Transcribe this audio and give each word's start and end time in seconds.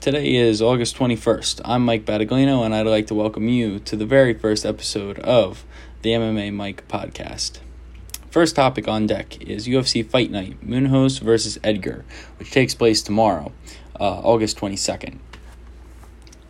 Today 0.00 0.34
is 0.34 0.62
August 0.62 0.96
21st. 0.96 1.60
I'm 1.62 1.84
Mike 1.84 2.06
Battaglino, 2.06 2.64
and 2.64 2.74
I'd 2.74 2.86
like 2.86 3.06
to 3.08 3.14
welcome 3.14 3.50
you 3.50 3.78
to 3.80 3.96
the 3.96 4.06
very 4.06 4.32
first 4.32 4.64
episode 4.64 5.18
of 5.18 5.66
the 6.00 6.12
MMA 6.12 6.54
Mike 6.54 6.88
podcast. 6.88 7.58
First 8.30 8.56
topic 8.56 8.88
on 8.88 9.06
deck 9.06 9.42
is 9.42 9.68
UFC 9.68 10.02
Fight 10.02 10.30
Night 10.30 10.66
Munhoz 10.66 11.20
versus 11.20 11.58
Edgar, 11.62 12.06
which 12.38 12.50
takes 12.50 12.74
place 12.74 13.02
tomorrow, 13.02 13.52
uh, 14.00 14.20
August 14.20 14.56
22nd. 14.56 15.18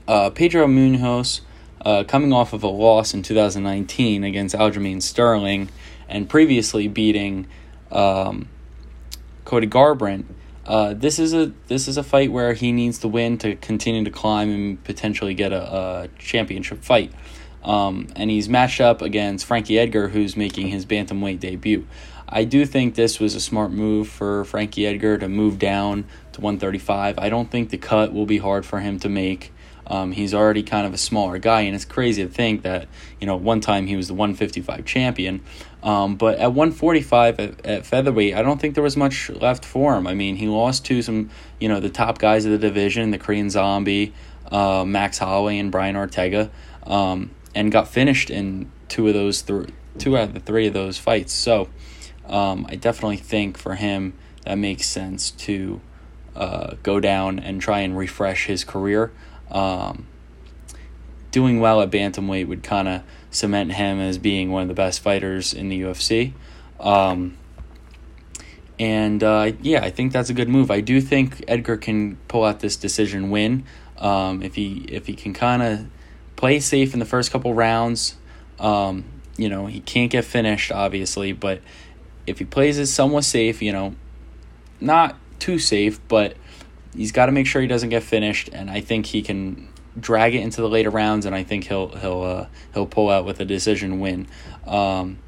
Uh, 0.07 0.31
Pedro 0.31 0.69
Munhoz, 0.69 1.41
uh, 1.85 2.05
coming 2.05 2.33
off 2.33 2.53
of 2.53 2.63
a 2.63 2.69
loss 2.69 3.13
in 3.15 3.25
2019 3.25 4.23
against 4.23 4.55
Aljamain 4.55 5.03
Sterling, 5.03 5.71
and 6.09 6.29
previously 6.29 6.87
beating 6.87 7.49
um, 7.91 8.49
Cody 9.45 9.67
Garbrandt 9.67 10.27
uh, 10.71 10.95
this 10.95 11.19
is 11.19 11.35
a 11.35 11.51
this 11.67 11.89
is 11.89 11.97
a 11.97 12.03
fight 12.05 12.31
where 12.31 12.53
he 12.53 12.71
needs 12.71 12.99
to 13.01 13.09
win 13.09 13.37
to 13.39 13.57
continue 13.57 14.05
to 14.05 14.11
climb 14.11 14.51
and 14.51 14.85
potentially 14.85 15.35
get 15.35 15.53
a, 15.53 15.75
a 15.75 16.09
championship 16.17 16.85
fight. 16.85 17.13
Um, 17.65 18.07
and 18.15 18.31
he's 18.31 18.49
matched 18.49 18.81
up 18.81 19.03
against 19.03 19.47
Frankie 19.47 19.81
Edgar, 19.81 20.07
who's 20.07 20.37
making 20.37 20.69
his 20.69 20.87
bantamweight 20.87 21.41
debut. 21.41 21.89
I 22.29 22.45
do 22.45 22.65
think 22.65 22.95
this 22.95 23.19
was 23.19 23.35
a 23.35 23.41
smart 23.41 23.73
move 23.73 24.07
for 24.07 24.45
Frankie 24.45 24.87
Edgar 24.87 25.19
to 25.19 25.29
move 25.29 25.59
down 25.59 26.05
to 26.35 26.41
135. 26.41 27.19
I 27.19 27.29
don't 27.29 27.51
think 27.51 27.71
the 27.71 27.77
cut 27.77 28.15
will 28.15 28.25
be 28.25 28.39
hard 28.39 28.65
for 28.65 28.79
him 28.79 29.01
to 29.01 29.09
make. 29.09 29.53
Um, 29.91 30.13
he's 30.13 30.33
already 30.33 30.63
kind 30.63 30.87
of 30.87 30.95
a 30.95 30.97
smaller 30.97 31.39
guy, 31.39 31.63
and 31.63 31.75
it's 31.75 31.85
crazy 31.85 32.23
to 32.23 32.29
think 32.29 32.63
that 32.63 32.89
you 33.21 33.27
know 33.27 33.37
one 33.37 33.61
time 33.61 33.89
he 33.89 33.97
was 33.97 34.07
the 34.07 34.15
155 34.15 34.85
champion, 34.85 35.43
um, 35.83 36.15
but 36.15 36.39
at 36.39 36.53
145 36.53 37.41
at, 37.41 37.67
at, 37.67 37.87
featherweight, 37.87 38.35
I 38.35 38.43
don't 38.43 38.61
think 38.61 38.75
there 38.75 38.85
was 38.85 38.97
much 38.97 39.29
left 39.29 39.65
for 39.65 39.97
him. 39.97 40.07
I 40.07 40.15
mean, 40.15 40.37
he 40.37 40.47
lost 40.47 40.85
to 40.87 41.03
some 41.03 41.31
you 41.59 41.69
know 41.69 41.81
the 41.81 41.91
top 41.91 42.19
guys 42.19 42.45
of 42.45 42.53
the 42.53 42.59
division, 42.59 43.11
the 43.11 43.19
Korean 43.19 43.51
Zombie, 43.51 44.15
uh, 44.53 44.85
Max 44.85 45.19
Holloway, 45.19 45.59
and 45.59 45.73
Brian 45.73 45.97
Ortega, 45.97 46.53
um, 46.85 47.33
and 47.53 47.73
got 47.73 47.89
finished 47.89 48.31
in 48.31 48.71
two 48.89 49.09
of 49.09 49.15
those 49.15 49.43
th- 49.43 49.71
two 49.99 50.17
out 50.17 50.29
of 50.29 50.35
the 50.35 50.41
three 50.41 50.69
of 50.69 50.73
those 50.73 50.99
fights. 50.99 51.33
So 51.33 51.69
um, 52.27 52.65
I 52.69 52.77
definitely 52.77 53.17
think 53.17 53.59
for 53.59 53.75
him 53.75 54.15
that 54.45 54.55
makes 54.55 54.87
sense 54.87 55.33
to 55.33 55.81
uh, 56.37 56.77
go 56.83 57.01
down 57.01 57.39
and 57.39 57.61
try 57.61 57.81
and 57.81 57.99
refresh 57.99 58.47
his 58.47 58.65
career. 58.65 59.13
Um, 59.51 60.07
doing 61.31 61.61
well 61.61 61.81
at 61.81 61.91
bantamweight 61.91 62.47
would 62.49 62.63
kind 62.63 62.89
of 62.89 63.03
cement 63.31 63.73
him 63.73 64.01
as 64.01 64.19
being 64.19 64.51
one 64.51 64.63
of 64.63 64.69
the 64.69 64.75
best 64.75 65.01
fighters 65.01 65.53
in 65.55 65.69
the 65.69 65.81
UFC. 65.83 66.33
Um, 66.79 67.37
and 68.79 69.23
uh, 69.23 69.53
yeah, 69.61 69.85
I 69.85 69.91
think 69.91 70.13
that's 70.13 70.31
a 70.31 70.35
good 70.35 70.49
move. 70.49 70.71
I 70.71 70.81
do 70.81 71.01
think 71.01 71.45
Edgar 71.47 71.77
can 71.77 72.17
pull 72.29 72.45
out 72.45 72.61
this 72.61 72.77
decision 72.77 73.31
win 73.31 73.65
um, 73.99 74.43
if 74.43 74.55
he 74.55 74.87
if 74.89 75.07
he 75.07 75.15
can 75.15 75.35
kind 75.35 75.63
of 75.63 75.87
play 76.37 76.59
safe 76.61 76.95
in 76.95 76.99
the 76.99 77.07
first 77.07 77.31
couple 77.31 77.53
rounds. 77.53 78.17
Um, 78.59 79.05
you 79.37 79.49
know, 79.49 79.67
he 79.67 79.81
can't 79.81 80.11
get 80.11 80.25
finished, 80.25 80.73
obviously, 80.73 81.33
but 81.33 81.61
if 82.27 82.39
he 82.39 82.45
plays 82.45 82.79
it 82.79 82.87
somewhat 82.87 83.25
safe, 83.25 83.63
you 83.63 83.73
know, 83.73 83.95
not 84.81 85.17
too 85.39 85.59
safe, 85.59 86.01
but 86.09 86.35
he's 86.95 87.13
got 87.13 87.27
to 87.27 87.33
make 87.33 87.47
sure 87.47 87.63
he 87.63 87.69
doesn't 87.69 87.91
get 87.91 88.03
finished, 88.03 88.49
and 88.53 88.71
I 88.71 88.81
think 88.81 89.07
he 89.07 89.23
can 89.23 89.69
drag 89.99 90.35
it 90.35 90.41
into 90.41 90.61
the 90.61 90.69
later 90.69 90.91
rounds, 90.91 91.27
and 91.27 91.35
I 91.35 91.45
think 91.45 91.65
he'll 91.65 91.89
he'll 91.97 92.23
uh, 92.23 92.47
he'll 92.75 92.87
pull 92.87 93.11
out 93.11 93.25
with 93.25 93.41
a 93.41 93.45
decision 93.45 94.01
win. 94.01 94.27
Um, 94.67 95.19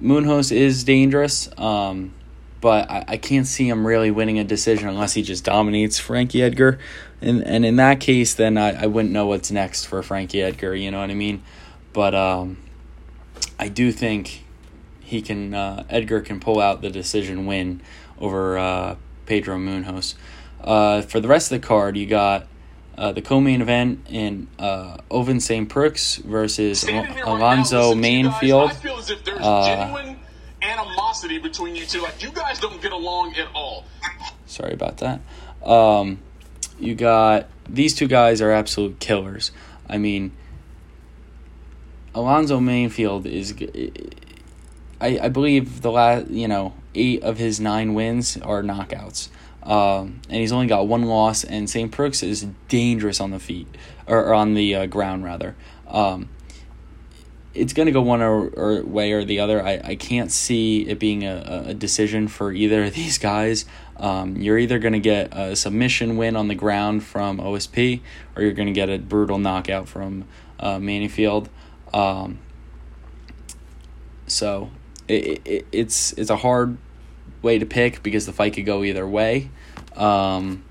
Munhoz 0.00 0.52
is 0.52 0.84
dangerous, 0.84 1.48
um, 1.58 2.12
but 2.60 2.90
I, 2.90 3.04
I 3.08 3.16
can't 3.16 3.46
see 3.46 3.68
him 3.68 3.86
really 3.86 4.10
winning 4.10 4.38
a 4.38 4.44
decision 4.44 4.88
unless 4.88 5.14
he 5.14 5.22
just 5.22 5.44
dominates 5.44 5.98
Frankie 5.98 6.42
Edgar, 6.42 6.78
and 7.20 7.42
and 7.44 7.64
in 7.64 7.76
that 7.76 8.00
case, 8.00 8.34
then 8.34 8.58
I, 8.58 8.84
I 8.84 8.86
wouldn't 8.86 9.12
know 9.12 9.26
what's 9.26 9.50
next 9.50 9.84
for 9.84 10.02
Frankie 10.02 10.42
Edgar. 10.42 10.74
You 10.74 10.90
know 10.90 11.00
what 11.00 11.10
I 11.10 11.14
mean? 11.14 11.42
But 11.92 12.14
um, 12.14 12.58
I 13.58 13.68
do 13.68 13.92
think 13.92 14.44
he 15.00 15.22
can 15.22 15.54
uh, 15.54 15.84
Edgar 15.88 16.20
can 16.20 16.40
pull 16.40 16.60
out 16.60 16.82
the 16.82 16.90
decision 16.90 17.46
win 17.46 17.80
over 18.18 18.58
uh, 18.58 18.96
Pedro 19.26 19.56
Munhoz. 19.56 20.14
Uh, 20.62 21.02
for 21.02 21.20
the 21.20 21.28
rest 21.28 21.50
of 21.50 21.60
the 21.60 21.66
card, 21.66 21.96
you 21.96 22.06
got 22.06 22.46
uh, 22.96 23.12
the 23.12 23.22
co-main 23.22 23.60
event 23.60 24.06
in 24.08 24.48
uh, 24.58 24.98
Ovince 25.10 25.42
St. 25.42 25.68
Preux 25.68 26.22
versus 26.24 26.86
Al- 26.88 27.36
Alonzo 27.36 27.94
Menifield. 27.94 28.70
I 28.70 28.74
feel 28.74 28.98
as 28.98 29.10
if 29.10 29.24
there's 29.24 29.40
uh, 29.40 29.64
genuine 29.64 30.18
animosity 30.62 31.38
between 31.38 31.74
you 31.74 31.84
two. 31.84 32.00
Like 32.00 32.22
you 32.22 32.30
guys 32.30 32.60
don't 32.60 32.80
get 32.80 32.92
along 32.92 33.34
at 33.36 33.48
all. 33.54 33.84
Sorry 34.46 34.72
about 34.72 34.98
that. 34.98 35.20
Um, 35.64 36.20
you 36.78 36.94
got 36.94 37.48
these 37.68 37.94
two 37.94 38.06
guys 38.06 38.40
are 38.40 38.50
absolute 38.50 39.00
killers. 39.00 39.50
I 39.88 39.98
mean, 39.98 40.32
Alonzo 42.14 42.60
Menifield 42.60 43.26
is. 43.26 43.54
I, 45.00 45.18
I 45.24 45.28
believe 45.28 45.82
the 45.82 45.90
last 45.90 46.28
you 46.28 46.46
know 46.46 46.74
eight 46.94 47.22
of 47.22 47.38
his 47.38 47.58
nine 47.58 47.94
wins 47.94 48.36
are 48.36 48.62
knockouts. 48.62 49.28
Um, 49.62 50.20
and 50.28 50.40
he's 50.40 50.52
only 50.52 50.66
got 50.66 50.88
one 50.88 51.02
loss, 51.02 51.44
and 51.44 51.70
St. 51.70 51.92
Preux 51.92 52.10
is 52.22 52.46
dangerous 52.68 53.20
on 53.20 53.30
the 53.30 53.38
feet, 53.38 53.68
or, 54.06 54.24
or 54.24 54.34
on 54.34 54.54
the 54.54 54.74
uh, 54.74 54.86
ground, 54.86 55.24
rather. 55.24 55.54
Um, 55.86 56.28
it's 57.54 57.72
going 57.72 57.86
to 57.86 57.92
go 57.92 58.00
one 58.00 58.22
or, 58.22 58.48
or, 58.48 58.82
way 58.82 59.12
or 59.12 59.24
the 59.24 59.40
other. 59.40 59.64
I, 59.64 59.80
I 59.84 59.94
can't 59.94 60.32
see 60.32 60.82
it 60.82 60.98
being 60.98 61.24
a, 61.24 61.64
a 61.68 61.74
decision 61.74 62.28
for 62.28 62.52
either 62.52 62.84
of 62.84 62.94
these 62.94 63.18
guys. 63.18 63.64
Um, 63.96 64.36
you're 64.36 64.58
either 64.58 64.78
going 64.78 64.94
to 64.94 65.00
get 65.00 65.36
a 65.36 65.54
submission 65.54 66.16
win 66.16 66.34
on 66.34 66.48
the 66.48 66.54
ground 66.54 67.04
from 67.04 67.38
OSP, 67.38 68.00
or 68.34 68.42
you're 68.42 68.52
going 68.52 68.68
to 68.68 68.72
get 68.72 68.88
a 68.88 68.98
brutal 68.98 69.38
knockout 69.38 69.88
from 69.88 70.24
uh, 70.58 70.76
Menifield. 70.76 71.48
Um, 71.92 72.38
so 74.26 74.70
it, 75.08 75.42
it, 75.44 75.66
it's 75.72 76.12
it's 76.14 76.30
a 76.30 76.36
hard 76.36 76.78
way 77.42 77.58
to 77.58 77.66
pick 77.66 78.02
because 78.02 78.26
the 78.26 78.32
fight 78.32 78.54
could 78.54 78.66
go 78.66 78.82
either 78.82 79.06
way. 79.06 79.50
Um, 79.96 80.64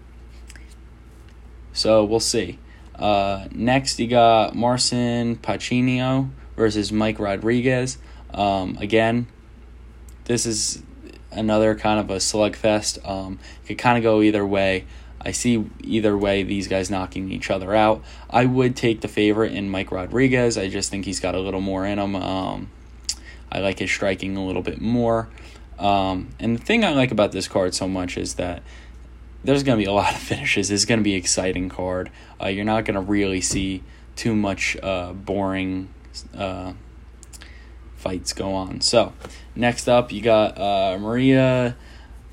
so 1.73 2.03
we'll 2.03 2.19
see. 2.19 2.59
Uh, 2.95 3.47
next, 3.51 3.99
you 3.99 4.07
got 4.07 4.55
Marcin 4.55 5.35
Prachnio 5.37 6.29
versus 6.55 6.91
Mike 6.91 7.19
Rodriguez. 7.19 7.97
Um, 8.33 8.77
again, 8.79 9.27
this 10.25 10.45
is 10.45 10.83
another 11.31 11.75
kind 11.75 11.99
of 11.99 12.09
a 12.09 12.17
slugfest. 12.17 13.07
Um, 13.07 13.39
could 13.65 13.77
kind 13.77 13.97
of 13.97 14.03
go 14.03 14.21
either 14.21 14.45
way. 14.45 14.85
I 15.23 15.31
see 15.31 15.65
either 15.81 16.17
way 16.17 16.43
these 16.43 16.67
guys 16.67 16.89
knocking 16.89 17.31
each 17.31 17.49
other 17.49 17.75
out. 17.75 18.03
I 18.29 18.45
would 18.45 18.75
take 18.75 19.01
the 19.01 19.07
favorite 19.07 19.53
in 19.53 19.69
Mike 19.69 19.91
Rodriguez. 19.91 20.57
I 20.57 20.67
just 20.67 20.89
think 20.89 21.05
he's 21.05 21.19
got 21.19 21.35
a 21.35 21.39
little 21.39 21.61
more 21.61 21.85
in 21.85 21.99
him. 21.99 22.15
Um, 22.15 22.71
I 23.51 23.59
like 23.59 23.79
his 23.79 23.91
striking 23.91 24.35
a 24.37 24.45
little 24.45 24.63
bit 24.63 24.81
more. 24.81 25.29
Um, 25.81 26.29
and 26.39 26.57
the 26.57 26.63
thing 26.63 26.85
I 26.85 26.91
like 26.91 27.11
about 27.11 27.31
this 27.31 27.47
card 27.47 27.73
so 27.73 27.87
much 27.87 28.15
is 28.15 28.35
that 28.35 28.61
there's 29.43 29.63
going 29.63 29.79
to 29.79 29.83
be 29.83 29.89
a 29.89 29.93
lot 29.93 30.13
of 30.13 30.19
finishes. 30.19 30.69
It's 30.69 30.85
going 30.85 30.99
to 30.99 31.03
be 31.03 31.13
an 31.13 31.19
exciting 31.19 31.69
card. 31.69 32.11
Uh, 32.41 32.47
you're 32.47 32.65
not 32.65 32.85
going 32.85 32.95
to 32.95 33.01
really 33.01 33.41
see 33.41 33.83
too 34.15 34.35
much 34.35 34.77
uh, 34.83 35.11
boring 35.13 35.89
uh, 36.37 36.73
fights 37.95 38.33
go 38.33 38.53
on. 38.53 38.81
So, 38.81 39.13
next 39.55 39.87
up, 39.87 40.11
you 40.11 40.21
got 40.21 40.57
uh, 40.57 40.97
Maria 40.99 41.75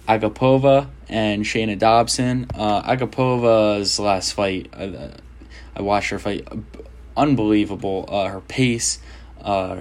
Agapova 0.06 0.88
and 1.08 1.44
Shayna 1.44 1.78
Dobson. 1.78 2.48
Uh, 2.54 2.82
Agapova's 2.82 3.98
last 3.98 4.34
fight, 4.34 4.68
I, 4.76 5.12
I 5.74 5.80
watched 5.80 6.10
her 6.10 6.18
fight. 6.18 6.46
Unbelievable. 7.16 8.04
Uh, 8.08 8.26
her 8.26 8.40
pace, 8.40 8.98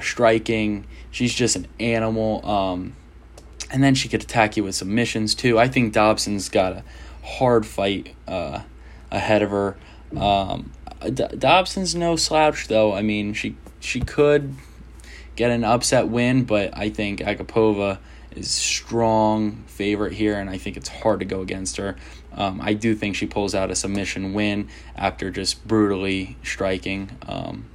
striking. 0.02 0.88
She's 1.12 1.34
just 1.34 1.56
an 1.58 1.68
animal. 1.80 2.46
Um, 2.48 2.96
and 3.72 3.84
then 3.84 3.96
she 3.96 4.10
could 4.10 4.24
attack 4.24 4.58
you 4.58 4.64
with 4.64 4.76
submissions 4.76 5.36
too. 5.36 5.60
I 5.60 5.68
think 5.68 5.94
Dobson's 5.94 6.50
got 6.50 6.74
a 6.74 6.84
hard 7.24 7.66
fight 7.66 8.16
uh, 8.28 8.62
ahead 9.12 9.42
of 9.42 9.50
her. 9.52 9.78
Um, 10.16 10.72
D- 11.02 11.28
Dobson's 11.38 11.96
no 11.96 12.16
slouch 12.16 12.68
though. 12.68 12.94
I 12.94 13.02
mean, 13.02 13.34
she 13.34 13.56
she 13.80 14.00
could 14.00 14.56
get 15.36 15.52
an 15.52 15.64
upset 15.64 16.08
win, 16.08 16.44
but 16.44 16.76
I 16.76 16.90
think 16.90 17.20
Agapova 17.20 18.00
is 18.32 18.50
strong 18.50 19.64
favorite 19.68 20.14
here, 20.14 20.40
and 20.40 20.50
I 20.50 20.58
think 20.58 20.78
it's 20.78 20.90
hard 20.90 21.20
to 21.20 21.26
go 21.26 21.42
against 21.42 21.78
her. 21.78 21.96
Um, 22.34 22.62
I 22.62 22.74
do 22.74 22.94
think 22.94 23.16
she 23.16 23.26
pulls 23.26 23.56
out 23.56 23.72
a 23.72 23.76
submission 23.76 24.34
win 24.34 24.70
after 24.96 25.32
just 25.32 25.68
brutally 25.68 26.38
striking. 26.44 27.12
Um, 27.28 27.66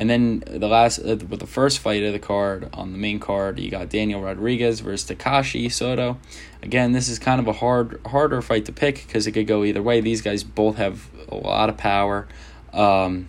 and 0.00 0.08
then 0.08 0.42
the 0.46 0.66
last, 0.66 0.98
uh, 1.00 1.18
with 1.28 1.40
the 1.40 1.46
first 1.46 1.78
fight 1.78 2.02
of 2.02 2.14
the 2.14 2.18
card 2.18 2.70
on 2.72 2.92
the 2.92 2.96
main 2.96 3.20
card, 3.20 3.60
you 3.60 3.70
got 3.70 3.90
Daniel 3.90 4.22
Rodriguez 4.22 4.80
versus 4.80 5.06
Takashi 5.10 5.70
Sato. 5.70 6.18
Again, 6.62 6.92
this 6.92 7.10
is 7.10 7.18
kind 7.18 7.38
of 7.38 7.46
a 7.46 7.52
hard, 7.52 8.00
harder 8.06 8.40
fight 8.40 8.64
to 8.64 8.72
pick 8.72 9.06
because 9.06 9.26
it 9.26 9.32
could 9.32 9.46
go 9.46 9.62
either 9.62 9.82
way. 9.82 10.00
These 10.00 10.22
guys 10.22 10.42
both 10.42 10.76
have 10.76 11.10
a 11.28 11.34
lot 11.34 11.68
of 11.68 11.76
power. 11.76 12.26
Um, 12.72 13.28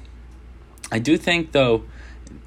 I 0.94 1.00
do 1.00 1.18
think 1.18 1.52
though, 1.52 1.84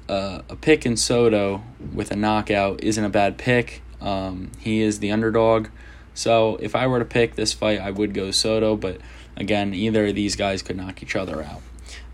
uh, 0.09 0.41
a 0.49 0.55
pick 0.55 0.87
in 0.87 0.97
Sato 0.97 1.61
with 1.93 2.09
a 2.09 2.15
knockout 2.15 2.83
isn't 2.83 3.03
a 3.03 3.09
bad 3.09 3.37
pick. 3.37 3.83
Um, 4.01 4.51
he 4.57 4.81
is 4.81 5.01
the 5.01 5.11
underdog, 5.11 5.67
So 6.15 6.55
if 6.55 6.75
I 6.75 6.87
were 6.87 6.97
to 6.97 7.05
pick 7.05 7.35
this 7.35 7.53
fight, 7.53 7.79
I 7.79 7.91
would 7.91 8.15
go 8.15 8.31
Sato, 8.31 8.75
but 8.75 8.97
again, 9.37 9.75
either 9.75 10.07
of 10.07 10.15
these 10.15 10.35
guys 10.35 10.63
could 10.63 10.77
knock 10.77 11.03
each 11.03 11.15
other 11.15 11.43
out. 11.43 11.61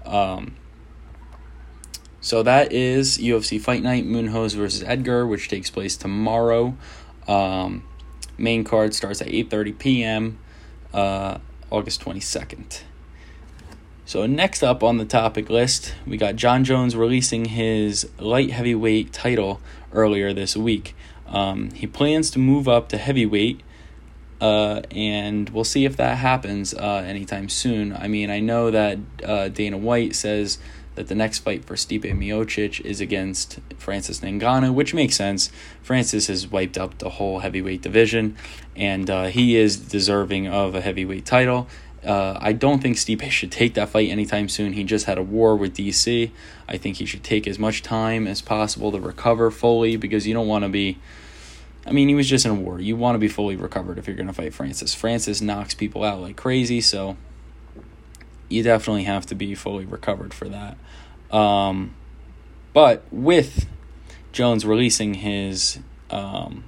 Um, 0.05 0.55
so 2.21 2.44
that 2.44 2.71
is 2.71 3.18
UFC 3.18 3.59
Fight 3.59 3.81
Night 3.81 4.06
Munhoz 4.06 4.56
versus 4.56 4.83
Edgar, 4.83 5.25
which 5.25 5.50
takes 5.50 5.71
place 5.71 5.97
tomorrow. 5.97 6.77
Um, 7.27 7.83
main 8.38 8.63
card 8.63 8.94
starts 8.94 9.21
at 9.21 9.27
8:30 9.27 9.77
p.m. 9.79 10.39
Uh, 10.94 11.39
August 11.71 12.01
22nd. 12.01 12.81
So 14.06 14.25
next 14.27 14.62
up 14.62 14.83
on 14.83 14.97
the 14.97 15.06
topic 15.06 15.50
list, 15.50 15.95
we 16.06 16.18
got 16.18 16.35
Jon 16.35 16.63
Jones 16.63 16.95
releasing 16.95 17.45
his 17.45 18.09
light 18.19 18.51
heavyweight 18.51 19.13
title 19.13 19.62
earlier 19.94 20.33
this 20.33 20.56
week. 20.56 20.95
Um, 21.27 21.71
he 21.71 21.88
plans 21.88 22.29
to 22.31 22.39
move 22.39 22.67
up 22.67 22.89
to 22.89 22.97
heavyweight, 22.97 23.62
uh, 24.41 24.81
and 24.91 25.50
we'll 25.51 25.63
see 25.63 25.85
if 25.85 25.95
that 25.95 26.17
happens 26.17 26.74
uh, 26.74 27.03
anytime 27.07 27.47
soon. 27.47 27.94
I 27.94 28.09
mean, 28.09 28.29
I 28.29 28.41
know 28.41 28.69
that 28.69 29.00
uh, 29.24 29.47
Dana 29.47 29.77
White 29.77 30.13
says 30.13 30.57
that 30.95 31.07
the 31.07 31.15
next 31.15 31.39
fight 31.39 31.65
for 31.65 31.75
Stipe 31.75 32.03
Miocic 32.03 32.81
is 32.81 32.99
against 32.99 33.59
Francis 33.77 34.19
Ngannou, 34.19 34.73
which 34.73 34.93
makes 34.93 35.15
sense. 35.15 35.49
Francis 35.81 36.27
has 36.27 36.47
wiped 36.47 36.77
up 36.77 36.97
the 36.97 37.11
whole 37.11 37.39
heavyweight 37.39 37.81
division, 37.81 38.35
and 38.75 39.09
uh, 39.09 39.25
he 39.25 39.55
is 39.55 39.77
deserving 39.77 40.47
of 40.47 40.75
a 40.75 40.81
heavyweight 40.81 41.25
title. 41.25 41.67
Uh, 42.03 42.38
I 42.41 42.53
don't 42.53 42.81
think 42.81 42.97
Stipe 42.97 43.29
should 43.31 43.51
take 43.51 43.75
that 43.75 43.89
fight 43.89 44.09
anytime 44.09 44.49
soon. 44.49 44.73
He 44.73 44.83
just 44.83 45.05
had 45.05 45.17
a 45.17 45.23
war 45.23 45.55
with 45.55 45.75
DC. 45.75 46.31
I 46.67 46.77
think 46.77 46.97
he 46.97 47.05
should 47.05 47.23
take 47.23 47.47
as 47.47 47.59
much 47.59 47.83
time 47.83 48.27
as 48.27 48.41
possible 48.41 48.91
to 48.91 48.99
recover 48.99 49.51
fully 49.51 49.95
because 49.95 50.27
you 50.27 50.33
don't 50.33 50.47
want 50.47 50.63
to 50.63 50.69
be. 50.69 50.97
I 51.85 51.91
mean, 51.91 52.09
he 52.09 52.15
was 52.15 52.29
just 52.29 52.45
in 52.45 52.51
a 52.51 52.55
war. 52.55 52.79
You 52.79 52.95
want 52.95 53.15
to 53.15 53.19
be 53.19 53.27
fully 53.27 53.55
recovered 53.55 53.97
if 53.97 54.05
you're 54.05 54.15
going 54.15 54.27
to 54.27 54.33
fight 54.33 54.53
Francis. 54.53 54.93
Francis 54.93 55.41
knocks 55.41 55.73
people 55.73 56.03
out 56.03 56.21
like 56.21 56.38
crazy, 56.38 56.79
so 56.79 57.17
you 58.51 58.63
definitely 58.63 59.03
have 59.03 59.25
to 59.27 59.36
be 59.36 59.56
fully 59.56 59.86
recovered 59.86 60.33
for 60.33 60.50
that. 60.50 60.77
Um, 61.36 61.95
but 62.74 63.03
with 63.12 63.68
Jones 64.31 64.65
releasing 64.65 65.15
his 65.15 65.80
um, 66.09 66.63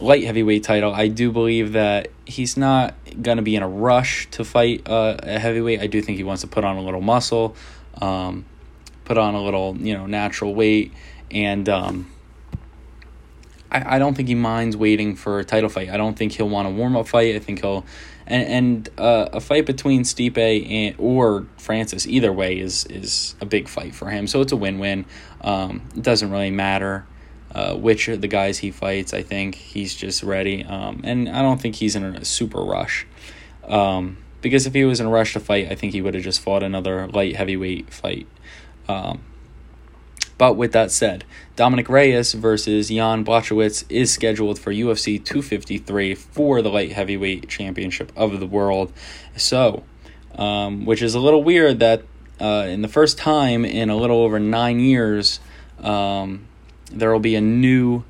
light 0.00 0.24
heavyweight 0.24 0.64
title, 0.64 0.92
I 0.92 1.08
do 1.08 1.32
believe 1.32 1.72
that 1.72 2.08
he's 2.26 2.56
not 2.56 2.94
going 3.20 3.36
to 3.36 3.42
be 3.42 3.56
in 3.56 3.62
a 3.62 3.68
rush 3.68 4.28
to 4.32 4.44
fight 4.44 4.88
uh, 4.88 5.16
a 5.22 5.38
heavyweight. 5.38 5.80
I 5.80 5.86
do 5.86 6.02
think 6.02 6.18
he 6.18 6.24
wants 6.24 6.42
to 6.42 6.48
put 6.48 6.64
on 6.64 6.76
a 6.76 6.82
little 6.82 7.00
muscle, 7.00 7.56
um, 8.00 8.44
put 9.04 9.18
on 9.18 9.34
a 9.34 9.42
little, 9.42 9.76
you 9.76 9.94
know, 9.94 10.06
natural 10.06 10.54
weight, 10.54 10.92
and 11.30 11.68
um, 11.68 12.10
I, 13.72 13.96
I 13.96 13.98
don't 13.98 14.14
think 14.14 14.28
he 14.28 14.34
minds 14.34 14.76
waiting 14.76 15.16
for 15.16 15.40
a 15.40 15.44
title 15.44 15.70
fight. 15.70 15.88
I 15.88 15.96
don't 15.96 16.16
think 16.16 16.32
he'll 16.32 16.48
want 16.48 16.68
a 16.68 16.70
warm 16.70 16.96
up 16.96 17.08
fight. 17.08 17.34
I 17.34 17.38
think 17.38 17.60
he'll 17.60 17.84
and 18.26 18.46
and 18.46 18.88
uh, 18.98 19.28
a 19.32 19.40
fight 19.40 19.66
between 19.66 20.02
Stipe 20.02 20.38
and 20.70 20.94
or 20.98 21.46
Francis 21.56 22.06
either 22.06 22.32
way 22.32 22.58
is 22.58 22.84
is 22.86 23.34
a 23.40 23.46
big 23.46 23.68
fight 23.68 23.94
for 23.94 24.10
him. 24.10 24.26
So 24.26 24.40
it's 24.40 24.52
a 24.52 24.56
win 24.56 24.78
win. 24.78 25.06
Um, 25.40 25.82
it 25.96 26.02
doesn't 26.02 26.30
really 26.30 26.50
matter 26.50 27.06
uh, 27.54 27.74
which 27.74 28.08
of 28.08 28.20
the 28.20 28.28
guys 28.28 28.58
he 28.58 28.70
fights. 28.70 29.12
I 29.12 29.22
think 29.22 29.54
he's 29.54 29.94
just 29.94 30.22
ready, 30.22 30.64
um, 30.64 31.00
and 31.04 31.28
I 31.28 31.42
don't 31.42 31.60
think 31.60 31.76
he's 31.76 31.96
in 31.96 32.04
a 32.04 32.24
super 32.24 32.62
rush. 32.62 33.06
Um, 33.64 34.18
because 34.40 34.66
if 34.66 34.74
he 34.74 34.84
was 34.84 35.00
in 35.00 35.06
a 35.06 35.10
rush 35.10 35.34
to 35.34 35.40
fight, 35.40 35.70
I 35.70 35.74
think 35.76 35.92
he 35.92 36.02
would 36.02 36.14
have 36.14 36.24
just 36.24 36.40
fought 36.40 36.62
another 36.62 37.06
light 37.08 37.36
heavyweight 37.36 37.92
fight. 37.92 38.26
Um, 38.88 39.22
but 40.42 40.56
with 40.56 40.72
that 40.72 40.90
said, 40.90 41.24
Dominic 41.54 41.88
Reyes 41.88 42.32
versus 42.32 42.88
Jan 42.88 43.24
Blachowicz 43.24 43.84
is 43.88 44.12
scheduled 44.12 44.58
for 44.58 44.72
UFC 44.72 45.24
253 45.24 46.16
for 46.16 46.60
the 46.60 46.68
light 46.68 46.90
heavyweight 46.90 47.48
championship 47.48 48.10
of 48.16 48.40
the 48.40 48.46
world. 48.48 48.92
So, 49.36 49.84
um, 50.34 50.84
which 50.84 51.00
is 51.00 51.14
a 51.14 51.20
little 51.20 51.44
weird 51.44 51.78
that 51.78 52.02
uh, 52.40 52.66
in 52.68 52.82
the 52.82 52.88
first 52.88 53.18
time 53.18 53.64
in 53.64 53.88
a 53.88 53.94
little 53.94 54.16
over 54.16 54.40
nine 54.40 54.80
years, 54.80 55.38
um, 55.78 56.48
there 56.90 57.12
will 57.12 57.20
be 57.20 57.36
a 57.36 57.40
new 57.40 58.02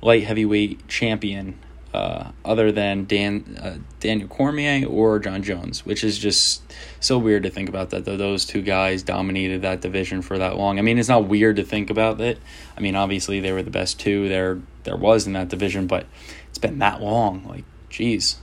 light 0.00 0.22
heavyweight 0.22 0.86
champion 0.86 1.58
uh, 1.92 2.30
other 2.44 2.70
than 2.70 3.04
Dan 3.04 3.58
uh, 3.60 3.78
Daniel 3.98 4.28
Cormier 4.28 4.86
or 4.86 5.18
Jon 5.18 5.42
Jones, 5.42 5.84
which 5.84 6.04
is 6.04 6.18
just 6.18 6.62
so 7.00 7.18
weird 7.18 7.42
to 7.42 7.50
think 7.50 7.68
about 7.68 7.90
that. 7.90 8.04
Those 8.04 8.44
two 8.44 8.62
guys 8.62 9.02
dominated 9.02 9.62
that 9.62 9.80
division 9.80 10.22
for 10.22 10.38
that 10.38 10.56
long. 10.56 10.78
I 10.78 10.82
mean, 10.82 10.98
it's 10.98 11.08
not 11.08 11.26
weird 11.26 11.56
to 11.56 11.64
think 11.64 11.90
about 11.90 12.20
it. 12.20 12.38
I 12.76 12.80
mean, 12.80 12.94
obviously 12.94 13.40
they 13.40 13.52
were 13.52 13.62
the 13.62 13.70
best 13.70 13.98
two 13.98 14.28
there 14.28 14.60
there 14.84 14.96
was 14.96 15.26
in 15.26 15.32
that 15.32 15.48
division, 15.48 15.86
but 15.86 16.06
it's 16.48 16.58
been 16.58 16.78
that 16.78 17.00
long. 17.00 17.44
Like, 17.46 17.64
geez. 17.88 18.38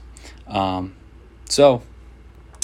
Um, 0.46 0.94
so 1.46 1.82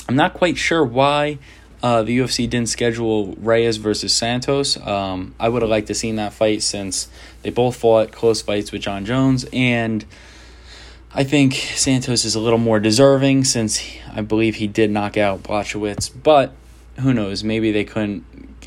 I'm 0.08 0.16
not 0.16 0.34
quite 0.34 0.58
sure 0.58 0.84
why. 0.84 1.38
Uh, 1.82 2.02
the 2.02 2.19
UFC 2.19 2.48
didn't 2.48 2.70
schedule 2.70 3.34
Reyes 3.34 3.76
versus 3.76 4.14
Santos. 4.14 4.78
Um, 4.78 5.34
I 5.38 5.50
would 5.50 5.60
have 5.60 5.70
liked 5.70 5.88
to 5.88 5.94
seen 5.94 6.16
that 6.16 6.32
fight 6.32 6.62
since 6.62 7.08
they 7.42 7.50
both 7.50 7.76
fought 7.76 8.10
close 8.10 8.40
fights 8.40 8.72
with 8.72 8.81
Jon 8.81 9.04
Jones 9.04 9.44
and 9.52 10.04
I 11.16 11.22
think 11.22 11.55
Santos 11.55 12.25
is 12.25 12.34
a 12.34 12.40
little 12.40 12.58
more 12.58 12.81
deserving 12.81 13.44
since 13.44 13.81
I 14.12 14.20
believe 14.22 14.56
he 14.56 14.66
did 14.66 14.90
knock 14.90 15.16
out 15.16 15.44
Blachowicz, 15.44 16.11
but 16.22 16.52
who 16.99 17.14
knows? 17.14 17.44
Maybe 17.44 17.70
they 17.70 17.84
couldn't 17.84 18.25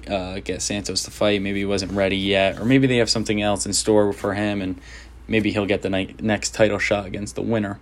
uh, 0.09 0.39
get 0.39 0.61
Santos 0.61 1.03
to 1.03 1.11
fight. 1.11 1.41
Maybe 1.41 1.59
he 1.59 1.65
wasn't 1.65 1.91
ready 1.91 2.15
yet, 2.15 2.57
or 2.57 2.63
maybe 2.63 2.88
they 2.88 2.97
have 2.97 3.09
something 3.09 3.41
else 3.41 3.65
in 3.65 3.73
store 3.73 4.13
for 4.13 4.33
him, 4.33 4.61
and 4.61 4.79
maybe 5.27 5.51
he'll 5.51 5.65
get 5.65 5.81
the 5.81 5.89
ni- 5.89 6.15
next 6.21 6.53
title 6.53 6.79
shot 6.79 7.05
against 7.05 7.35
the 7.35 7.41
winner. 7.41 7.81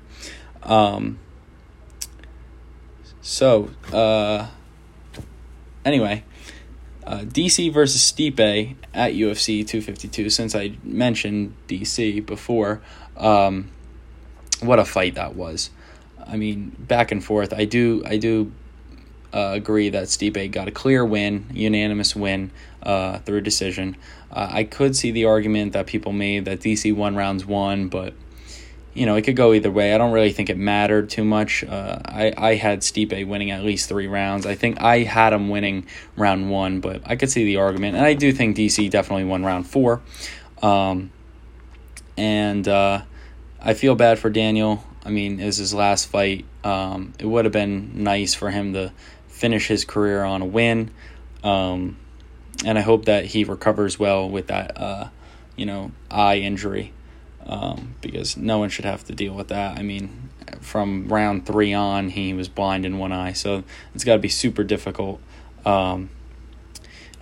Um, 0.63 1.19
so, 3.21 3.69
uh, 3.93 4.47
anyway, 5.83 6.23
uh, 7.05 7.19
DC 7.19 7.71
versus 7.71 8.01
Stipe 8.01 8.75
at 8.95 9.13
UFC 9.13 9.65
252. 9.65 10.31
Since 10.31 10.55
I 10.55 10.77
mentioned 10.83 11.55
DC 11.67 12.25
before, 12.25 12.81
um, 13.15 13.69
what 14.65 14.79
a 14.79 14.85
fight 14.85 15.15
that 15.15 15.35
was. 15.35 15.69
I 16.25 16.37
mean, 16.37 16.75
back 16.79 17.11
and 17.11 17.23
forth. 17.23 17.53
I 17.53 17.65
do 17.65 18.03
I 18.05 18.17
do 18.17 18.51
uh, 19.33 19.51
agree 19.53 19.89
that 19.89 20.05
Stipe 20.05 20.51
got 20.51 20.67
a 20.67 20.71
clear 20.71 21.05
win, 21.05 21.45
unanimous 21.53 22.15
win 22.15 22.51
uh, 22.83 23.19
through 23.19 23.41
decision. 23.41 23.97
Uh, 24.31 24.47
I 24.49 24.63
could 24.63 24.95
see 24.95 25.11
the 25.11 25.25
argument 25.25 25.73
that 25.73 25.87
people 25.87 26.13
made 26.13 26.45
that 26.45 26.61
DC 26.61 26.95
won 26.95 27.15
rounds 27.15 27.45
one, 27.45 27.89
but 27.89 28.13
you 28.93 29.05
know 29.05 29.15
it 29.15 29.23
could 29.23 29.35
go 29.35 29.53
either 29.53 29.69
way. 29.69 29.93
I 29.93 29.97
don't 29.97 30.13
really 30.13 30.31
think 30.31 30.49
it 30.49 30.57
mattered 30.57 31.09
too 31.09 31.25
much. 31.25 31.63
Uh, 31.63 31.99
I 32.05 32.33
I 32.37 32.55
had 32.55 32.79
Stipe 32.79 33.27
winning 33.27 33.51
at 33.51 33.63
least 33.63 33.89
three 33.89 34.07
rounds. 34.07 34.45
I 34.45 34.55
think 34.55 34.81
I 34.81 34.99
had 34.99 35.33
him 35.33 35.49
winning 35.49 35.85
round 36.15 36.49
one, 36.49 36.79
but 36.79 37.01
I 37.05 37.15
could 37.15 37.29
see 37.29 37.43
the 37.43 37.57
argument, 37.57 37.97
and 37.97 38.05
I 38.05 38.13
do 38.13 38.31
think 38.31 38.55
DC 38.55 38.89
definitely 38.89 39.25
won 39.25 39.43
round 39.43 39.67
four. 39.67 40.01
Um, 40.61 41.11
and 42.17 42.67
uh, 42.67 43.01
I 43.61 43.73
feel 43.73 43.95
bad 43.95 44.19
for 44.19 44.29
Daniel. 44.29 44.83
I 45.03 45.09
mean, 45.09 45.39
it 45.39 45.45
was 45.45 45.57
his 45.57 45.73
last 45.73 46.07
fight. 46.07 46.45
Um, 46.63 47.13
it 47.19 47.25
would 47.25 47.45
have 47.45 47.51
been 47.51 48.03
nice 48.03 48.33
for 48.33 48.49
him 48.49 48.73
to 48.73 48.91
finish 49.27 49.67
his 49.67 49.85
career 49.85 50.23
on 50.23 50.41
a 50.41 50.45
win. 50.45 50.91
Um, 51.43 51.97
and 52.65 52.77
I 52.77 52.81
hope 52.81 53.05
that 53.05 53.25
he 53.25 53.43
recovers 53.43 53.99
well 53.99 54.29
with 54.29 54.47
that, 54.47 54.79
uh, 54.79 55.09
you 55.55 55.65
know, 55.65 55.91
eye 56.09 56.37
injury, 56.37 56.93
um, 57.45 57.95
because 58.01 58.37
no 58.37 58.57
one 58.57 58.69
should 58.69 58.85
have 58.85 59.03
to 59.05 59.13
deal 59.13 59.33
with 59.33 59.49
that. 59.49 59.77
I 59.77 59.83
mean, 59.83 60.29
from 60.61 61.07
round 61.07 61.45
three 61.45 61.73
on, 61.73 62.09
he 62.09 62.33
was 62.33 62.49
blind 62.49 62.85
in 62.85 62.97
one 62.97 63.11
eye, 63.11 63.33
so 63.33 63.63
it's 63.93 64.03
got 64.03 64.13
to 64.13 64.19
be 64.19 64.29
super 64.29 64.63
difficult. 64.63 65.21
Um, 65.65 66.09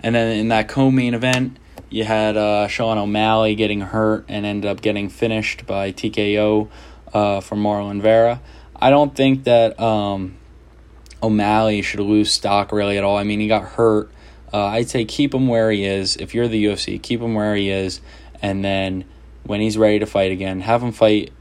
and 0.00 0.14
then 0.14 0.38
in 0.38 0.48
that 0.48 0.68
co-main 0.68 1.14
event, 1.14 1.58
you 1.90 2.04
had 2.04 2.36
uh, 2.36 2.68
Sean 2.68 2.98
O'Malley 2.98 3.54
getting 3.54 3.80
hurt 3.80 4.24
and 4.28 4.44
ended 4.44 4.70
up 4.70 4.80
getting 4.80 5.08
finished 5.08 5.66
by 5.66 5.92
TKO 5.92 6.68
uh, 7.12 7.40
from 7.40 7.62
Marlon 7.62 8.00
Vera. 8.00 8.40
I 8.76 8.90
don't 8.90 9.14
think 9.14 9.44
that 9.44 9.78
um, 9.80 10.36
O'Malley 11.22 11.82
should 11.82 12.00
lose 12.00 12.30
stock 12.30 12.72
really 12.72 12.98
at 12.98 13.04
all. 13.04 13.16
I 13.16 13.24
mean, 13.24 13.40
he 13.40 13.48
got 13.48 13.64
hurt. 13.64 14.10
Uh, 14.52 14.66
I'd 14.66 14.88
say 14.88 15.04
keep 15.04 15.34
him 15.34 15.48
where 15.48 15.70
he 15.70 15.84
is. 15.84 16.16
If 16.16 16.34
you're 16.34 16.48
the 16.48 16.64
UFC, 16.64 17.00
keep 17.00 17.20
him 17.20 17.34
where 17.34 17.54
he 17.56 17.70
is, 17.70 18.00
and 18.42 18.64
then 18.64 19.04
when 19.42 19.60
he's 19.60 19.78
ready 19.78 19.98
to 19.98 20.06
fight 20.06 20.32
again, 20.32 20.60
have 20.60 20.82
him 20.82 20.92
fight. 20.92 21.32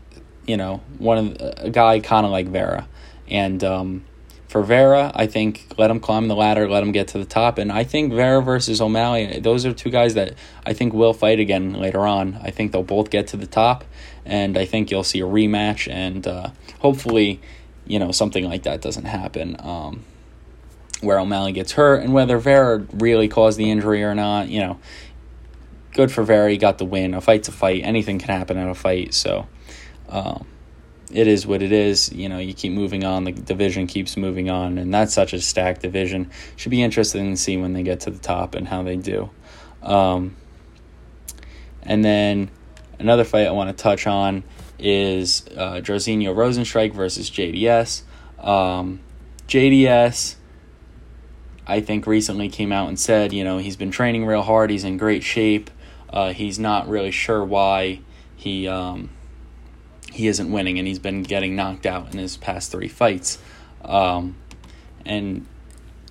You 0.45 0.57
know, 0.57 0.81
one 0.97 1.17
of 1.17 1.37
a 1.59 1.69
guy 1.69 1.99
kind 1.99 2.25
of 2.25 2.31
like 2.31 2.47
Vera, 2.47 2.87
and 3.27 3.63
um, 3.63 4.03
for 4.53 4.61
Vera, 4.61 5.11
I 5.15 5.25
think 5.25 5.65
let 5.79 5.89
him 5.89 5.99
climb 5.99 6.27
the 6.27 6.35
ladder, 6.35 6.69
let 6.69 6.83
him 6.83 6.91
get 6.91 7.07
to 7.07 7.17
the 7.17 7.25
top. 7.25 7.57
And 7.57 7.71
I 7.71 7.83
think 7.83 8.13
Vera 8.13 8.39
versus 8.39 8.79
O'Malley, 8.81 9.39
those 9.39 9.65
are 9.65 9.73
two 9.73 9.89
guys 9.89 10.13
that 10.13 10.35
I 10.63 10.73
think 10.73 10.93
will 10.93 11.15
fight 11.15 11.39
again 11.39 11.73
later 11.73 12.05
on. 12.05 12.39
I 12.39 12.51
think 12.51 12.71
they'll 12.71 12.83
both 12.83 13.09
get 13.09 13.25
to 13.29 13.37
the 13.37 13.47
top, 13.47 13.83
and 14.27 14.55
I 14.55 14.65
think 14.65 14.91
you'll 14.91 15.03
see 15.03 15.21
a 15.21 15.25
rematch. 15.25 15.91
And 15.91 16.27
uh, 16.27 16.51
hopefully, 16.81 17.41
you 17.87 17.97
know, 17.97 18.11
something 18.11 18.45
like 18.45 18.61
that 18.61 18.79
doesn't 18.79 19.05
happen. 19.05 19.55
Um, 19.57 20.03
where 21.01 21.17
O'Malley 21.17 21.53
gets 21.53 21.71
hurt, 21.71 22.03
and 22.03 22.13
whether 22.13 22.37
Vera 22.37 22.85
really 22.93 23.27
caused 23.27 23.57
the 23.57 23.71
injury 23.71 24.03
or 24.03 24.13
not, 24.13 24.49
you 24.49 24.59
know, 24.59 24.79
good 25.93 26.11
for 26.11 26.21
Vera. 26.21 26.51
He 26.51 26.57
got 26.57 26.77
the 26.77 26.85
win. 26.85 27.15
A 27.15 27.21
fight's 27.21 27.47
a 27.47 27.51
fight. 27.51 27.81
Anything 27.83 28.19
can 28.19 28.29
happen 28.29 28.57
in 28.57 28.69
a 28.69 28.75
fight. 28.75 29.15
So, 29.15 29.47
Um, 30.07 30.45
it 31.13 31.27
is 31.27 31.45
what 31.45 31.61
it 31.61 31.71
is. 31.71 32.11
You 32.11 32.27
know, 32.27 32.39
you 32.39 32.53
keep 32.53 32.73
moving 32.73 33.03
on. 33.03 33.23
The 33.23 33.31
division 33.31 33.85
keeps 33.85 34.17
moving 34.17 34.49
on, 34.49 34.79
and 34.79 34.91
that's 34.91 35.13
such 35.13 35.31
a 35.33 35.39
stacked 35.39 35.81
division. 35.81 36.31
Should 36.55 36.71
be 36.71 36.81
interesting 36.81 37.29
to 37.31 37.37
see 37.37 37.55
when 37.55 37.73
they 37.73 37.83
get 37.83 38.01
to 38.01 38.09
the 38.09 38.19
top 38.19 38.55
and 38.55 38.67
how 38.67 38.81
they 38.81 38.95
do. 38.95 39.29
Um, 39.83 40.35
and 41.83 42.03
then 42.03 42.49
another 42.97 43.23
fight 43.23 43.47
I 43.47 43.51
want 43.51 43.75
to 43.75 43.81
touch 43.81 44.07
on 44.07 44.43
is 44.79 45.45
uh, 45.55 45.75
Jairzinho 45.75 46.33
Rozenstruik 46.33 46.93
versus 46.93 47.29
JDS. 47.29 48.01
Um, 48.39 48.99
JDS, 49.47 50.35
I 51.67 51.79
think, 51.79 52.07
recently 52.07 52.49
came 52.49 52.71
out 52.71 52.87
and 52.87 52.99
said, 52.99 53.33
you 53.33 53.43
know, 53.43 53.59
he's 53.59 53.75
been 53.75 53.91
training 53.91 54.25
real 54.25 54.41
hard. 54.41 54.71
He's 54.71 54.83
in 54.83 54.97
great 54.97 55.23
shape. 55.23 55.69
Uh, 56.09 56.33
he's 56.33 56.57
not 56.57 56.87
really 56.87 57.11
sure 57.11 57.45
why 57.45 58.01
he 58.35 58.67
um, 58.67 59.09
he 60.13 60.27
isn't 60.27 60.51
winning, 60.51 60.77
and 60.77 60.87
he's 60.87 60.99
been 60.99 61.23
getting 61.23 61.55
knocked 61.55 61.87
out 61.87 62.13
in 62.13 62.19
his 62.19 62.37
past 62.37 62.71
three 62.71 62.87
fights. 62.87 63.39
Um, 63.83 64.35
and 65.05 65.47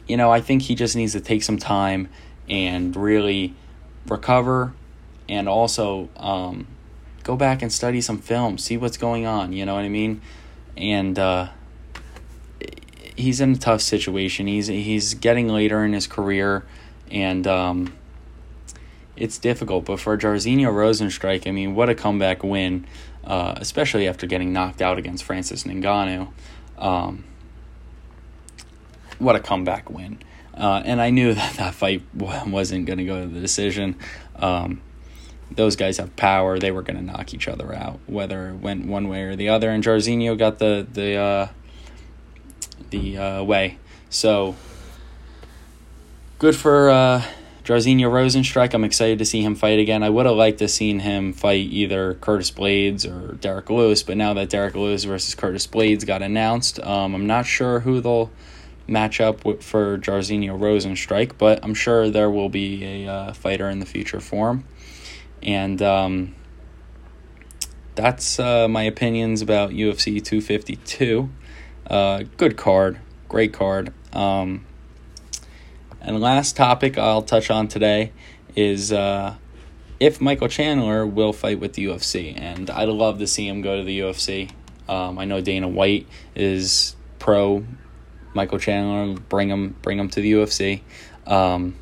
you 0.08 0.16
know, 0.16 0.32
I 0.32 0.40
think 0.40 0.62
he 0.62 0.74
just 0.74 0.96
needs 0.96 1.12
to 1.12 1.20
take 1.20 1.44
some 1.44 1.56
time 1.56 2.08
and 2.48 2.94
really 2.96 3.54
recover, 4.08 4.74
and 5.28 5.48
also 5.48 6.08
um, 6.16 6.66
go 7.22 7.36
back 7.36 7.62
and 7.62 7.72
study 7.72 8.00
some 8.00 8.18
film, 8.18 8.58
see 8.58 8.76
what's 8.76 8.96
going 8.96 9.24
on. 9.24 9.52
You 9.52 9.64
know 9.64 9.74
what 9.74 9.84
I 9.84 9.88
mean? 9.88 10.20
And 10.76 11.16
uh, 11.16 11.50
he's 13.16 13.40
in 13.40 13.52
a 13.52 13.56
tough 13.56 13.82
situation. 13.82 14.48
He's 14.48 14.66
he's 14.66 15.14
getting 15.14 15.48
later 15.48 15.84
in 15.84 15.92
his 15.92 16.08
career, 16.08 16.64
and 17.08 17.46
um, 17.46 17.94
it's 19.16 19.38
difficult. 19.38 19.84
But 19.84 20.00
for 20.00 20.18
Jairzinho 20.18 20.72
Rozenstruik, 20.72 21.46
I 21.46 21.52
mean, 21.52 21.76
what 21.76 21.88
a 21.88 21.94
comeback 21.94 22.42
win, 22.42 22.84
uh, 23.24 23.54
especially 23.56 24.08
after 24.08 24.26
getting 24.26 24.52
knocked 24.52 24.82
out 24.82 24.98
against 24.98 25.24
Francis 25.24 25.64
Ngannou. 25.64 26.32
Um, 26.78 27.24
what 29.18 29.36
a 29.36 29.40
comeback 29.40 29.90
win. 29.90 30.18
Uh, 30.54 30.82
and 30.84 31.00
I 31.00 31.10
knew 31.10 31.34
that 31.34 31.54
that 31.54 31.74
fight 31.74 32.02
wasn't 32.14 32.86
going 32.86 32.98
to 32.98 33.04
go 33.04 33.20
to 33.22 33.26
the 33.26 33.40
decision. 33.40 33.96
Um, 34.36 34.80
those 35.50 35.76
guys 35.76 35.98
have 35.98 36.16
power. 36.16 36.58
They 36.58 36.70
were 36.70 36.82
going 36.82 36.96
to 36.96 37.02
knock 37.02 37.34
each 37.34 37.46
other 37.46 37.74
out, 37.74 38.00
whether 38.06 38.48
it 38.50 38.56
went 38.56 38.86
one 38.86 39.08
way 39.08 39.22
or 39.22 39.36
the 39.36 39.48
other. 39.50 39.70
And 39.70 39.84
Jairzinho 39.84 40.38
got 40.38 40.58
the 40.58 40.86
the 40.90 41.16
uh, 41.16 41.48
the 42.90 43.18
uh, 43.18 43.42
way. 43.42 43.78
So 44.08 44.56
good 46.38 46.56
for 46.56 47.22
Jairzinho 47.64 48.10
Rozenstruik. 48.10 48.74
I'm 48.74 48.82
excited 48.82 49.18
to 49.20 49.24
see 49.24 49.42
him 49.42 49.54
fight 49.54 49.78
again. 49.78 50.02
I 50.02 50.10
would 50.10 50.26
have 50.26 50.34
liked 50.34 50.58
to 50.58 50.68
seen 50.68 50.98
him 51.00 51.32
fight 51.32 51.68
either 51.70 52.14
Curtis 52.14 52.50
Blaydes 52.50 53.06
or 53.06 53.34
Derrick 53.36 53.70
Lewis, 53.70 54.02
but 54.02 54.16
now 54.16 54.34
that 54.34 54.50
Derrick 54.50 54.74
Lewis 54.74 55.04
versus 55.04 55.36
Curtis 55.36 55.66
Blaydes 55.68 56.04
got 56.04 56.22
announced, 56.22 56.80
um, 56.80 57.14
I'm 57.14 57.26
not 57.26 57.46
sure 57.46 57.80
who 57.80 58.00
they'll 58.00 58.32
match 58.88 59.20
up 59.20 59.44
with, 59.44 59.62
for 59.62 59.96
Jairzinho 59.98 60.58
Rozenstruik, 60.58 61.38
but 61.38 61.60
I'm 61.62 61.74
sure 61.74 62.10
there 62.10 62.30
will 62.30 62.48
be 62.48 62.84
a 62.84 63.12
uh, 63.12 63.32
fighter 63.32 63.70
in 63.70 63.78
the 63.78 63.86
future 63.86 64.18
for 64.18 64.50
him. 64.50 64.64
And 65.40 65.80
um, 65.80 66.34
that's 67.94 68.40
uh, 68.40 68.66
my 68.66 68.82
opinions 68.82 69.40
about 69.40 69.70
UFC 69.70 70.22
252. 70.22 71.30
Uh, 71.86 72.24
good 72.36 72.56
card, 72.56 72.98
great 73.28 73.52
card. 73.52 73.92
Um, 74.12 74.64
and 76.02 76.20
last 76.20 76.56
topic 76.56 76.98
I'll 76.98 77.22
touch 77.22 77.50
on 77.50 77.68
today 77.68 78.12
is 78.56 78.92
uh, 78.92 79.36
if 80.00 80.20
Michael 80.20 80.48
Chandler 80.48 81.06
will 81.06 81.32
fight 81.32 81.60
with 81.60 81.74
the 81.74 81.86
UFC, 81.86 82.38
and 82.38 82.68
I'd 82.70 82.88
love 82.88 83.18
to 83.20 83.26
see 83.26 83.46
him 83.46 83.62
go 83.62 83.76
to 83.76 83.84
the 83.84 84.00
UFC. 84.00 84.50
Um, 84.88 85.18
I 85.18 85.24
know 85.24 85.40
Dana 85.40 85.68
White 85.68 86.08
is 86.34 86.96
pro 87.18 87.64
Michael 88.34 88.58
Chandler, 88.58 89.20
bring 89.28 89.48
him, 89.48 89.76
bring 89.80 89.98
him 89.98 90.08
to 90.10 90.20
the 90.20 90.32
UFC, 90.32 90.80
um, 91.26 91.76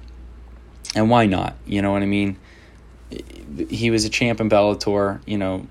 and 0.95 1.09
why 1.09 1.27
not? 1.27 1.57
You 1.65 1.81
know 1.81 1.93
what 1.93 2.03
I 2.03 2.07
mean? 2.07 2.37
He 3.71 3.91
was 3.91 4.05
a 4.05 4.11
champ 4.11 4.41
in 4.41 4.51
Bellator. 4.51 5.21
You 5.27 5.39
know, 5.39 5.67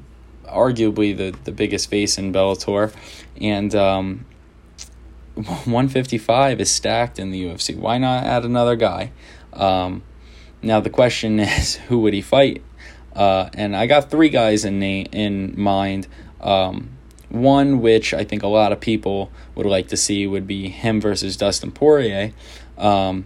arguably 0.46 1.16
the 1.16 1.38
the 1.44 1.52
biggest 1.52 1.90
face 1.90 2.18
in 2.18 2.34
Bellator, 2.34 2.94
and 3.40 3.74
um, 3.76 4.26
155 5.46 6.60
is 6.60 6.70
stacked 6.70 7.20
in 7.20 7.32
the 7.32 7.44
UFC. 7.46 7.78
Why 7.78 7.98
not 7.98 8.24
add 8.24 8.44
another 8.44 8.76
guy? 8.76 9.12
Um, 9.54 10.04
now 10.62 10.80
the 10.80 10.90
question 10.90 11.40
is, 11.40 11.76
who 11.76 12.00
would 12.00 12.14
he 12.14 12.22
fight? 12.22 12.62
Uh, 13.16 13.50
and 13.54 13.76
I 13.76 13.88
got 13.88 14.12
three 14.12 14.30
guys 14.30 14.66
in 14.66 14.80
na- 14.80 15.10
in 15.12 15.60
mind. 15.60 16.08
Um, 16.42 16.92
one 17.30 17.82
which 17.82 18.14
I 18.14 18.24
think 18.24 18.44
a 18.44 18.48
lot 18.48 18.72
of 18.72 18.80
people 18.80 19.32
would 19.56 19.66
like 19.66 19.88
to 19.90 19.98
see 19.98 20.26
would 20.26 20.48
be 20.48 20.70
him 20.70 21.00
versus 21.00 21.38
Dustin 21.38 21.72
Poirier, 21.72 22.34
um, 22.78 23.26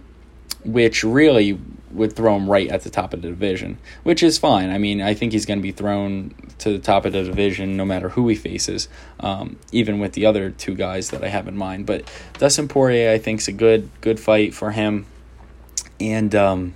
which 0.64 1.02
really 1.04 1.58
would 1.94 2.14
throw 2.14 2.36
him 2.36 2.50
right 2.50 2.68
at 2.68 2.82
the 2.82 2.90
top 2.90 3.14
of 3.14 3.22
the 3.22 3.28
division, 3.28 3.78
which 4.02 4.22
is 4.22 4.36
fine. 4.38 4.70
I 4.70 4.78
mean, 4.78 5.00
I 5.00 5.14
think 5.14 5.32
he's 5.32 5.46
going 5.46 5.58
to 5.58 5.62
be 5.62 5.72
thrown 5.72 6.34
to 6.58 6.70
the 6.70 6.78
top 6.78 7.04
of 7.04 7.12
the 7.12 7.22
division 7.22 7.76
no 7.76 7.84
matter 7.84 8.10
who 8.10 8.28
he 8.28 8.34
faces, 8.34 8.88
um, 9.20 9.58
even 9.72 9.98
with 9.98 10.12
the 10.12 10.26
other 10.26 10.50
two 10.50 10.74
guys 10.74 11.10
that 11.10 11.22
I 11.24 11.28
have 11.28 11.48
in 11.48 11.56
mind. 11.56 11.86
But 11.86 12.10
Dustin 12.38 12.68
Poirier, 12.68 13.10
I 13.10 13.18
think, 13.18 13.40
is 13.40 13.48
a 13.48 13.52
good 13.52 13.88
good 14.00 14.20
fight 14.20 14.54
for 14.54 14.72
him, 14.72 15.06
and 16.00 16.34
um, 16.34 16.74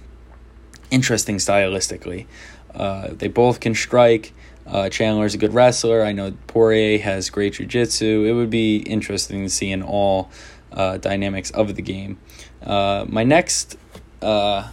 interesting 0.91 1.37
stylistically. 1.37 2.27
Uh, 2.75 3.09
they 3.13 3.29
both 3.29 3.61
can 3.61 3.75
strike. 3.75 4.33
Uh, 4.67 4.89
Chandler's 4.89 5.35
a 5.35 5.39
good 5.39 5.55
wrestler. 5.55 6.05
I 6.05 6.13
know 6.13 6.33
Poirier 6.47 6.99
has 6.99 7.31
great 7.31 7.55
jiu-jitsu. 7.55 8.25
It 8.25 8.33
would 8.33 8.51
be 8.51 8.79
interesting 8.79 9.43
to 9.43 9.49
see 9.49 9.73
in 9.73 9.83
all 9.83 10.31
uh, 10.71 10.99
dynamics 10.99 11.51
of 11.51 11.75
the 11.75 11.83
game. 11.83 12.19
Uh, 12.63 13.07
my 13.09 13.25
next 13.25 13.79
uh, 14.21 14.69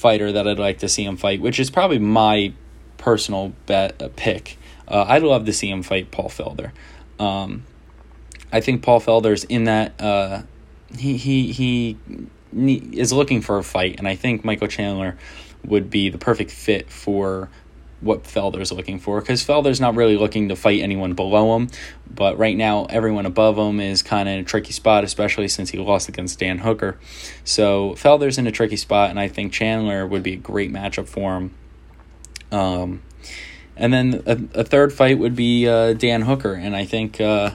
fighter 0.00 0.32
that 0.32 0.48
I'd 0.48 0.58
like 0.58 0.78
to 0.78 0.88
see 0.88 1.04
him 1.04 1.18
fight, 1.18 1.42
which 1.42 1.60
is 1.60 1.70
probably 1.70 1.98
my 1.98 2.54
personal 2.96 3.52
bet 3.66 4.00
uh, 4.00 4.08
pick. 4.16 4.56
Uh, 4.88 5.04
I'd 5.06 5.22
love 5.22 5.44
to 5.44 5.52
see 5.52 5.68
him 5.70 5.82
fight 5.82 6.10
Paul 6.10 6.30
Felder. 6.30 6.72
Um, 7.22 7.64
I 8.50 8.60
think 8.62 8.82
Paul 8.82 9.00
Felder's 9.00 9.44
in 9.44 9.64
that 9.64 10.00
uh, 10.00 10.42
he 10.96 11.18
he 11.18 11.52
he 11.52 11.98
is 12.92 13.12
looking 13.12 13.42
for 13.42 13.58
a 13.58 13.62
fight, 13.62 13.96
and 13.98 14.08
I 14.08 14.16
think 14.16 14.42
Michael 14.42 14.68
Chandler 14.68 15.18
would 15.64 15.90
be 15.90 16.08
the 16.08 16.18
perfect 16.18 16.50
fit 16.50 16.90
for 16.90 17.50
what 18.00 18.24
Felder's 18.24 18.72
looking 18.72 18.98
for 18.98 19.20
because 19.20 19.44
Felder's 19.44 19.80
not 19.80 19.94
really 19.94 20.16
looking 20.16 20.48
to 20.48 20.56
fight 20.56 20.80
anyone 20.80 21.12
below 21.12 21.56
him, 21.56 21.68
but 22.08 22.38
right 22.38 22.56
now 22.56 22.86
everyone 22.86 23.26
above 23.26 23.56
him 23.58 23.80
is 23.80 24.02
kind 24.02 24.28
of 24.28 24.34
in 24.34 24.40
a 24.40 24.44
tricky 24.44 24.72
spot, 24.72 25.04
especially 25.04 25.48
since 25.48 25.70
he 25.70 25.78
lost 25.78 26.08
against 26.08 26.38
Dan 26.38 26.58
Hooker. 26.58 26.98
So 27.44 27.94
Felder's 27.96 28.38
in 28.38 28.46
a 28.46 28.52
tricky 28.52 28.76
spot, 28.76 29.10
and 29.10 29.20
I 29.20 29.28
think 29.28 29.52
Chandler 29.52 30.06
would 30.06 30.22
be 30.22 30.34
a 30.34 30.36
great 30.36 30.72
matchup 30.72 31.08
for 31.08 31.36
him. 31.36 31.54
Um, 32.50 33.02
and 33.76 33.92
then 33.92 34.22
a, 34.26 34.60
a 34.60 34.64
third 34.64 34.92
fight 34.92 35.18
would 35.18 35.36
be 35.36 35.68
uh, 35.68 35.92
Dan 35.92 36.22
Hooker, 36.22 36.54
and 36.54 36.74
I 36.76 36.84
think. 36.84 37.20
Uh, 37.20 37.52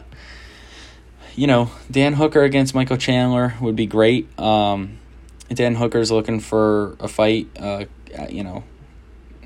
you 1.36 1.48
know, 1.48 1.70
Dan 1.92 2.14
Hooker 2.14 2.44
against 2.44 2.74
Michael 2.74 2.98
Chandler 2.98 3.56
would 3.60 3.76
be 3.76 3.86
great. 3.86 4.28
Um, 4.40 5.00
Dan 5.50 5.76
Hooker's 5.76 6.12
looking 6.12 6.40
for 6.40 6.96
a 7.00 7.08
fight. 7.08 7.48
Uh, 7.60 7.86
you 8.30 8.44
know, 8.44 8.64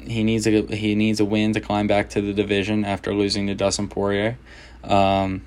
he 0.06 0.24
needs 0.24 0.48
a 0.48 0.62
he 0.75 0.96
needs 0.96 1.20
a 1.20 1.25
win 1.25 1.53
to 1.53 1.62
climb 1.62 1.88
back 1.88 2.10
to 2.12 2.22
the 2.22 2.34
division 2.34 2.86
after 2.86 3.13
losing 3.13 3.48
to 3.48 3.56
Dustin 3.56 3.88
Poirier. 3.88 4.38
Um, 4.84 5.41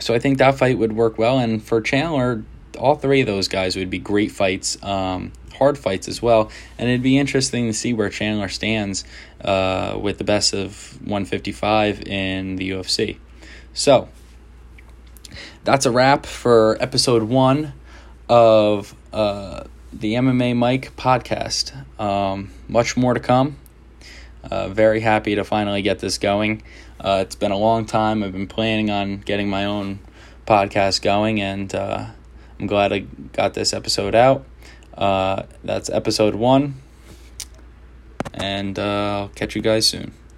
so 0.00 0.14
I 0.14 0.18
think 0.18 0.38
that 0.38 0.56
fight 0.56 0.78
would 0.78 0.92
work 0.92 1.18
well, 1.18 1.38
and 1.38 1.62
for 1.62 1.80
Chandler, 1.80 2.44
all 2.78 2.96
three 2.96 3.20
of 3.20 3.26
those 3.26 3.48
guys 3.48 3.76
would 3.76 3.90
be 3.90 3.98
great 3.98 4.32
fights, 4.32 4.82
um, 4.82 5.32
hard 5.54 5.78
fights 5.78 6.08
as 6.08 6.20
well, 6.20 6.50
and 6.78 6.88
it'd 6.88 7.02
be 7.02 7.18
interesting 7.18 7.66
to 7.66 7.72
see 7.72 7.92
where 7.92 8.08
Chandler 8.08 8.48
stands 8.48 9.04
uh, 9.42 9.98
with 10.00 10.18
the 10.18 10.24
best 10.24 10.54
of 10.54 10.98
155 11.02 12.02
in 12.06 12.56
the 12.56 12.70
UFC. 12.70 13.18
So 13.74 14.08
that's 15.64 15.86
a 15.86 15.90
wrap 15.90 16.26
for 16.26 16.76
episode 16.80 17.22
one 17.24 17.72
of 18.28 18.94
uh, 19.12 19.64
the 19.92 20.14
MMA 20.14 20.56
Mike 20.56 20.96
podcast. 20.96 21.72
Um, 22.00 22.50
much 22.68 22.96
more 22.96 23.14
to 23.14 23.20
come. 23.20 23.56
Uh, 24.44 24.68
very 24.68 25.00
happy 25.00 25.34
to 25.34 25.44
finally 25.44 25.82
get 25.82 26.00
this 26.00 26.18
going. 26.18 26.62
Uh, 27.00 27.18
it's 27.22 27.34
been 27.34 27.52
a 27.52 27.56
long 27.56 27.86
time. 27.86 28.22
I've 28.22 28.32
been 28.32 28.48
planning 28.48 28.90
on 28.90 29.18
getting 29.18 29.48
my 29.48 29.64
own 29.64 30.00
podcast 30.46 31.02
going, 31.02 31.40
and 31.40 31.74
uh, 31.74 32.06
I'm 32.58 32.66
glad 32.66 32.92
I 32.92 33.00
got 33.32 33.54
this 33.54 33.72
episode 33.72 34.14
out. 34.14 34.44
Uh, 34.96 35.44
that's 35.64 35.88
episode 35.90 36.34
one, 36.34 36.74
and 38.34 38.78
uh, 38.78 39.20
I'll 39.20 39.28
catch 39.28 39.56
you 39.56 39.62
guys 39.62 39.86
soon. 39.86 40.12